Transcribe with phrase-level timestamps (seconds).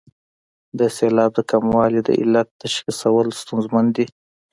[0.79, 4.05] د سېلاب د کموالي د علت تشخیصول ستونزمن دي.